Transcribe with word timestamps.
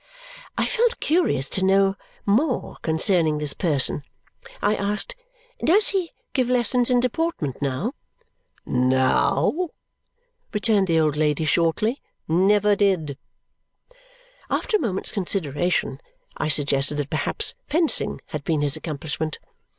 I 0.57 0.65
felt 0.65 0.99
curious 0.99 1.47
to 1.49 1.63
know 1.63 1.95
more 2.25 2.77
concerning 2.81 3.37
this 3.37 3.53
person. 3.53 4.01
I 4.59 4.75
asked, 4.75 5.15
"Does 5.63 5.89
he 5.89 6.09
give 6.33 6.49
lessons 6.49 6.89
in 6.89 6.99
deportment 6.99 7.61
now?" 7.61 7.93
"Now!" 8.65 9.69
returned 10.51 10.87
the 10.87 10.99
old 10.99 11.17
lady 11.17 11.45
shortly. 11.45 12.01
"Never 12.27 12.75
did." 12.75 13.19
After 14.49 14.77
a 14.77 14.81
moment's 14.81 15.11
consideration, 15.11 16.01
I 16.35 16.47
suggested 16.47 16.97
that 16.97 17.11
perhaps 17.11 17.53
fencing 17.67 18.21
had 18.29 18.43
been 18.43 18.61
his 18.61 18.75
accomplishment. 18.75 19.37